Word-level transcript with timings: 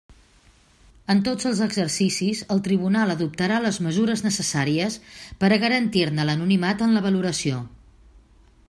En 1.13 1.19
tots 1.27 1.47
els 1.49 1.59
exercicis, 1.65 2.41
el 2.55 2.63
tribunal 2.69 3.15
adoptarà 3.15 3.59
les 3.67 3.79
mesures 3.89 4.25
necessàries 4.29 4.99
per 5.45 5.53
a 5.53 5.61
garantir-ne 5.67 6.29
l'anonimat 6.31 6.85
en 6.89 6.99
la 6.99 7.07
valoració. 7.11 7.63